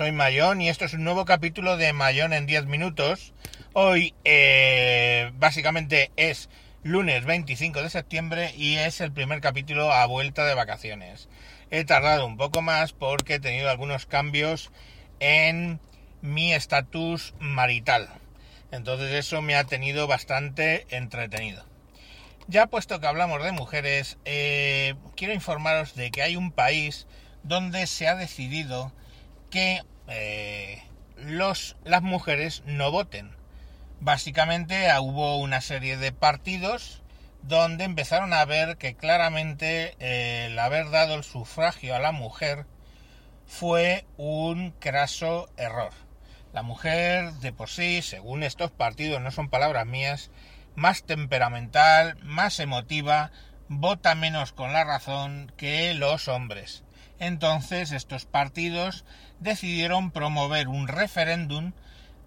[0.00, 3.34] Soy Mayón y esto es un nuevo capítulo de Mayón en 10 minutos.
[3.74, 6.48] Hoy eh, básicamente es
[6.82, 11.28] lunes 25 de septiembre y es el primer capítulo a vuelta de vacaciones.
[11.70, 14.72] He tardado un poco más porque he tenido algunos cambios
[15.18, 15.80] en
[16.22, 18.08] mi estatus marital.
[18.70, 21.66] Entonces eso me ha tenido bastante entretenido.
[22.48, 27.06] Ya puesto que hablamos de mujeres, eh, quiero informaros de que hay un país
[27.42, 28.94] donde se ha decidido
[29.50, 30.82] que eh,
[31.16, 33.30] las mujeres no voten.
[34.00, 37.02] Básicamente ah, hubo una serie de partidos
[37.42, 42.66] donde empezaron a ver que claramente eh, el haber dado el sufragio a la mujer
[43.46, 45.92] fue un craso error.
[46.52, 50.30] La mujer de por sí, según estos partidos, no son palabras mías,
[50.74, 53.30] más temperamental, más emotiva,
[53.68, 56.82] vota menos con la razón que los hombres.
[57.18, 59.04] Entonces estos partidos
[59.40, 61.72] decidieron promover un referéndum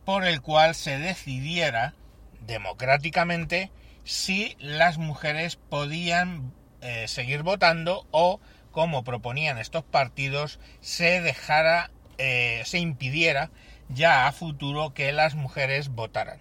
[0.06, 1.94] por el cual se decidiera
[2.42, 3.72] democráticamente
[4.04, 8.40] si las mujeres podían eh, seguir votando o,
[8.72, 13.50] como proponían estos partidos, se dejara, eh, se impidiera
[13.90, 16.40] ya a futuro que las mujeres votaran.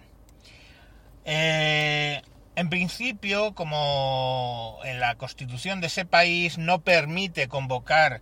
[1.25, 2.21] Eh,
[2.55, 8.21] en principio, como en la constitución de ese país no permite convocar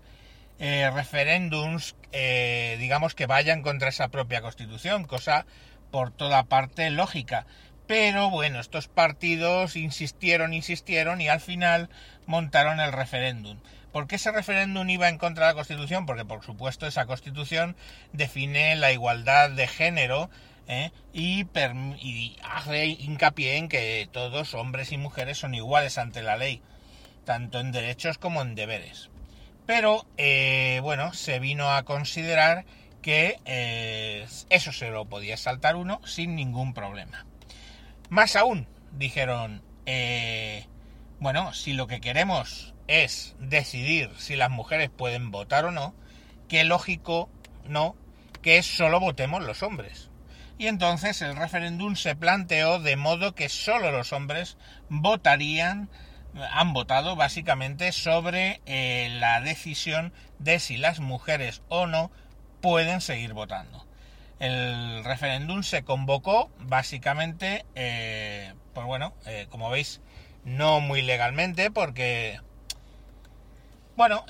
[0.64, 5.48] eh, referéndums, eh, digamos, que vayan contra esa propia constitución, cosa
[5.90, 7.48] por toda parte lógica.
[7.88, 11.90] Pero bueno, estos partidos insistieron, insistieron y al final
[12.28, 13.58] montaron el referéndum.
[13.92, 16.06] ¿Por qué ese referéndum iba en contra de la Constitución?
[16.06, 17.76] Porque por supuesto esa Constitución
[18.14, 20.30] define la igualdad de género
[20.68, 20.92] ¿eh?
[21.12, 21.48] y,
[22.00, 26.62] y, hace hincapié en que todos, hombres y mujeres, son iguales ante la ley,
[27.26, 29.11] tanto en derechos como en deberes
[29.72, 32.66] pero eh, bueno, se vino a considerar
[33.02, 37.26] que eh, eso se lo podía saltar uno sin ningún problema.
[38.10, 40.68] Más aún, dijeron, eh,
[41.22, 45.96] bueno, si lo que queremos es decidir si las mujeres pueden votar o no,
[46.50, 47.30] qué lógico
[47.64, 47.96] no
[48.42, 50.10] que solo votemos los hombres.
[50.58, 54.58] Y entonces el referéndum se planteó de modo que solo los hombres
[54.90, 55.90] votarían
[56.52, 62.12] han votado básicamente sobre eh, la decisión de si las mujeres o no
[62.62, 63.86] pueden seguir votando.
[64.40, 70.02] El referéndum se convocó básicamente, eh, pues bueno, eh, como veis,
[70.44, 72.40] no muy legalmente porque,
[73.96, 74.26] bueno,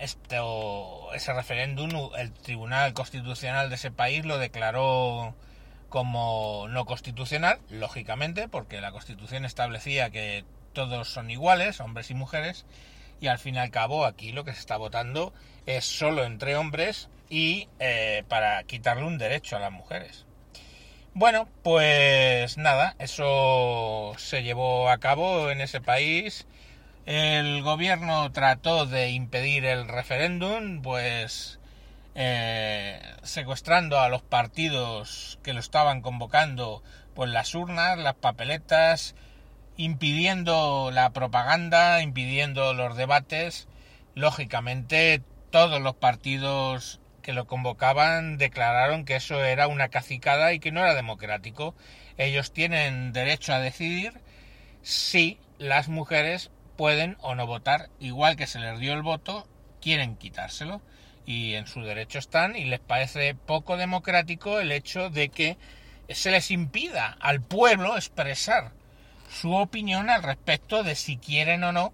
[0.00, 5.34] esto, ese referéndum, el Tribunal Constitucional de ese país lo declaró
[5.90, 10.44] como no constitucional, lógicamente, porque la Constitución establecía que
[10.74, 12.66] todos son iguales, hombres y mujeres,
[13.20, 15.32] y al fin y al cabo aquí lo que se está votando
[15.64, 20.26] es solo entre hombres y eh, para quitarle un derecho a las mujeres.
[21.14, 26.46] Bueno, pues nada, eso se llevó a cabo en ese país.
[27.06, 31.60] El gobierno trató de impedir el referéndum, pues
[32.16, 36.82] eh, secuestrando a los partidos que lo estaban convocando,
[37.14, 39.14] pues las urnas, las papeletas,
[39.76, 43.68] impidiendo la propaganda, impidiendo los debates.
[44.14, 50.72] Lógicamente, todos los partidos que lo convocaban declararon que eso era una cacicada y que
[50.72, 51.74] no era democrático.
[52.18, 54.20] Ellos tienen derecho a decidir
[54.82, 59.48] si las mujeres pueden o no votar, igual que se les dio el voto,
[59.80, 60.82] quieren quitárselo
[61.26, 65.56] y en su derecho están y les parece poco democrático el hecho de que
[66.08, 68.72] se les impida al pueblo expresar
[69.34, 71.92] su opinión al respecto de si quieren o no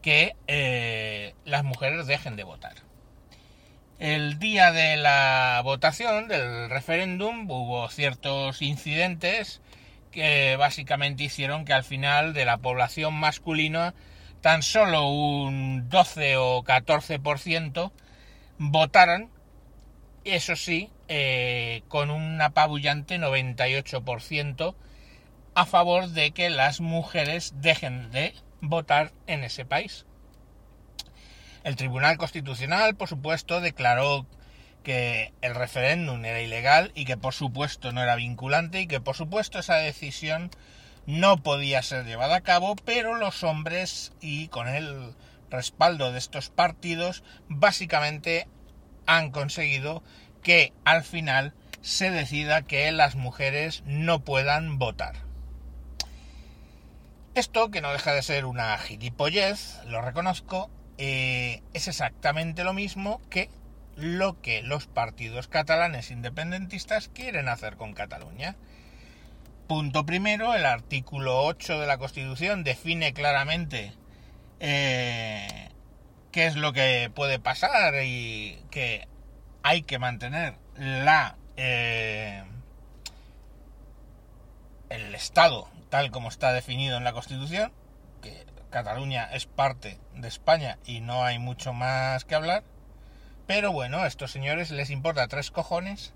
[0.00, 2.74] que eh, las mujeres dejen de votar.
[3.98, 9.60] El día de la votación del referéndum hubo ciertos incidentes
[10.10, 13.94] que básicamente hicieron que al final de la población masculina
[14.40, 17.92] tan solo un 12 o 14%
[18.58, 19.30] votaran,
[20.24, 24.74] eso sí, eh, con un apabullante 98%
[25.54, 30.06] a favor de que las mujeres dejen de votar en ese país.
[31.64, 34.26] El Tribunal Constitucional, por supuesto, declaró
[34.82, 39.14] que el referéndum era ilegal y que por supuesto no era vinculante y que por
[39.14, 40.50] supuesto esa decisión
[41.06, 45.14] no podía ser llevada a cabo, pero los hombres y con el
[45.50, 48.48] respaldo de estos partidos básicamente
[49.06, 50.02] han conseguido
[50.42, 55.31] que al final se decida que las mujeres no puedan votar.
[57.34, 63.22] Esto, que no deja de ser una gilipollez, lo reconozco, eh, es exactamente lo mismo
[63.30, 63.48] que
[63.96, 68.56] lo que los partidos catalanes independentistas quieren hacer con Cataluña.
[69.66, 73.94] Punto primero, el artículo 8 de la Constitución define claramente
[74.60, 75.70] eh,
[76.32, 79.08] qué es lo que puede pasar y que
[79.62, 82.44] hay que mantener la eh,
[85.22, 87.70] Estado tal como está definido en la Constitución,
[88.22, 92.64] que Cataluña es parte de España y no hay mucho más que hablar,
[93.46, 96.12] pero bueno, a estos señores les importa tres cojones.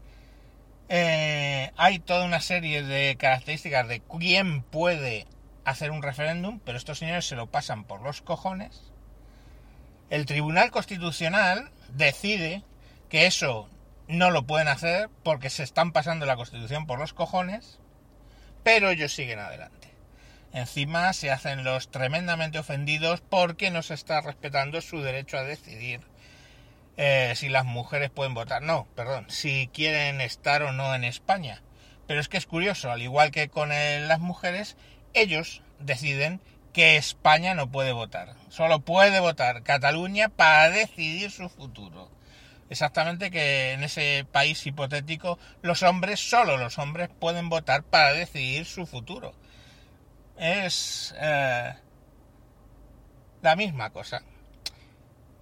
[0.88, 5.26] Eh, hay toda una serie de características de quién puede
[5.64, 8.92] hacer un referéndum, pero estos señores se lo pasan por los cojones.
[10.10, 12.62] El Tribunal Constitucional decide
[13.08, 13.68] que eso
[14.08, 17.78] no lo pueden hacer porque se están pasando la Constitución por los cojones,
[18.66, 19.92] pero ellos siguen adelante.
[20.52, 26.00] Encima se hacen los tremendamente ofendidos porque no se está respetando su derecho a decidir
[26.96, 28.62] eh, si las mujeres pueden votar.
[28.62, 31.62] No, perdón, si quieren estar o no en España.
[32.08, 34.76] Pero es que es curioso, al igual que con las mujeres,
[35.14, 36.40] ellos deciden
[36.72, 38.34] que España no puede votar.
[38.48, 42.15] Solo puede votar Cataluña para decidir su futuro.
[42.68, 48.64] Exactamente que en ese país hipotético los hombres, solo los hombres, pueden votar para decidir
[48.66, 49.34] su futuro.
[50.36, 51.74] Es eh,
[53.42, 54.22] la misma cosa.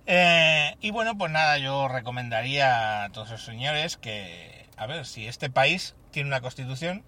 [0.06, 5.26] Eh, y bueno, pues nada, yo recomendaría a todos los señores que, a ver, si
[5.26, 7.04] este país tiene una constitución,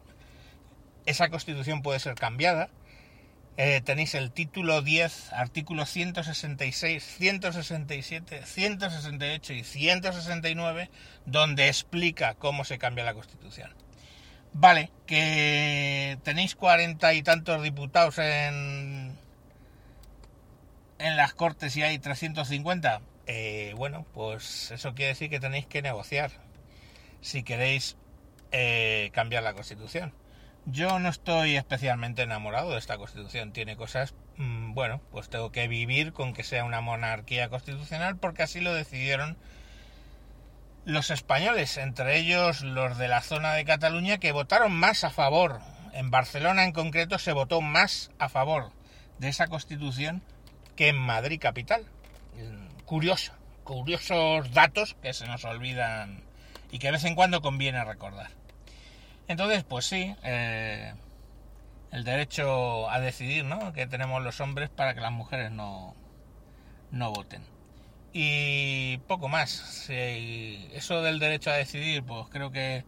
[1.04, 2.70] esa constitución puede ser cambiada,
[3.56, 10.90] eh, tenéis el título 10, artículos 166, 167, 168 y 169,
[11.24, 13.74] donde explica cómo se cambia la Constitución.
[14.52, 19.16] Vale, que tenéis cuarenta y tantos diputados en,
[20.98, 23.00] en las Cortes y hay 350.
[23.26, 26.30] Eh, bueno, pues eso quiere decir que tenéis que negociar
[27.20, 27.96] si queréis
[28.52, 30.12] eh, cambiar la Constitución.
[30.68, 33.52] Yo no estoy especialmente enamorado de esta constitución.
[33.52, 38.42] Tiene cosas, mm, bueno, pues tengo que vivir con que sea una monarquía constitucional porque
[38.42, 39.36] así lo decidieron
[40.84, 45.60] los españoles, entre ellos los de la zona de Cataluña, que votaron más a favor.
[45.92, 48.72] En Barcelona en concreto se votó más a favor
[49.18, 50.20] de esa constitución
[50.74, 51.86] que en Madrid capital.
[52.86, 56.24] Curioso, curiosos datos que se nos olvidan
[56.72, 58.30] y que de vez en cuando conviene recordar.
[59.28, 60.94] Entonces, pues sí, eh,
[61.90, 63.72] el derecho a decidir, ¿no?
[63.72, 65.94] Que tenemos los hombres para que las mujeres no,
[66.90, 67.42] no voten.
[68.12, 69.88] Y poco más.
[69.90, 72.84] eso del derecho a decidir, pues creo que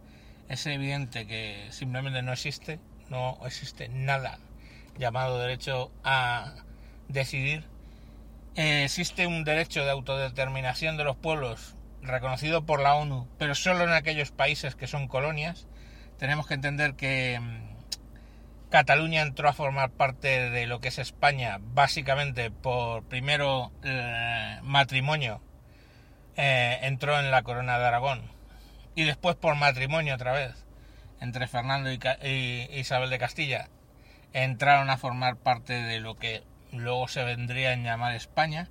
[0.47, 2.79] es evidente que simplemente no existe.
[3.09, 4.39] No existe nada
[4.99, 6.53] llamado derecho a
[7.07, 7.63] decidir.
[8.55, 13.85] Eh, existe un derecho de autodeterminación de los pueblos reconocido por la ONU, pero solo
[13.85, 15.67] en aquellos países que son colonias
[16.19, 21.59] tenemos que entender que mm, Cataluña entró a formar parte de lo que es España
[21.59, 25.41] básicamente por primero eh, matrimonio
[26.37, 28.21] eh, entró en la corona de Aragón
[28.93, 30.53] y después por matrimonio otra vez
[31.19, 33.69] entre Fernando y, y Isabel de Castilla
[34.33, 38.69] entraron a formar parte de lo que luego se vendría a llamar España.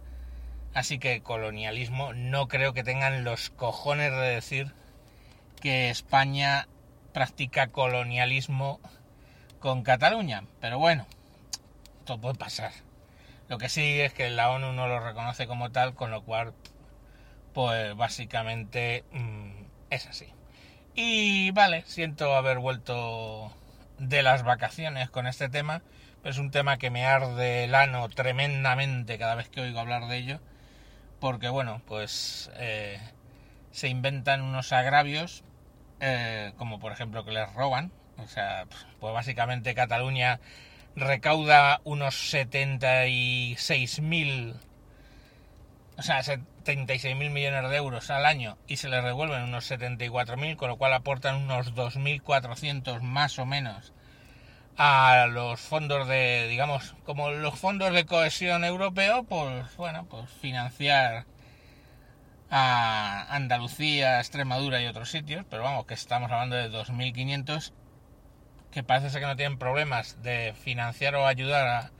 [0.74, 4.72] Así que colonialismo no creo que tengan los cojones de decir
[5.60, 6.68] que España
[7.18, 8.78] practica colonialismo
[9.58, 10.44] con Cataluña.
[10.60, 11.04] Pero bueno,
[12.04, 12.70] todo puede pasar.
[13.48, 16.54] Lo que sí es que la ONU no lo reconoce como tal, con lo cual,
[17.54, 19.50] pues básicamente mm,
[19.90, 20.28] es así.
[20.94, 23.52] Y vale, siento haber vuelto
[23.98, 25.82] de las vacaciones con este tema,
[26.22, 30.06] pero es un tema que me arde el ano tremendamente cada vez que oigo hablar
[30.06, 30.40] de ello,
[31.18, 33.00] porque bueno, pues eh,
[33.72, 35.42] se inventan unos agravios
[36.00, 37.90] eh, como por ejemplo que les roban.
[38.18, 38.66] O sea,
[39.00, 40.40] pues básicamente Cataluña
[40.96, 44.54] recauda unos 76.000,
[45.96, 50.68] o sea, 76.000 millones de euros al año y se les revuelven unos 74.000, con
[50.68, 53.92] lo cual aportan unos 2.400 más o menos
[54.76, 61.24] a los fondos de, digamos, como los fondos de cohesión europeo, pues bueno, pues financiar
[62.50, 67.72] a Andalucía, Extremadura y otros sitios, pero vamos, que estamos hablando de 2.500
[68.70, 71.90] que parece ser que no tienen problemas de financiar o ayudar a,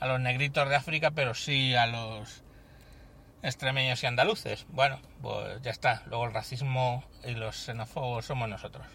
[0.00, 2.42] a, los negritos de África, pero sí a los
[3.42, 4.66] extremeños y andaluces.
[4.70, 6.02] Bueno, pues ya está.
[6.06, 8.86] Luego el racismo y los xenófobos somos nosotros.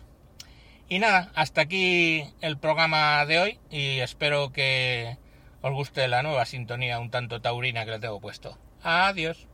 [0.89, 5.17] Y nada, hasta aquí el programa de hoy y espero que
[5.61, 8.57] os guste la nueva sintonía un tanto taurina que le tengo puesto.
[8.81, 9.47] Adiós.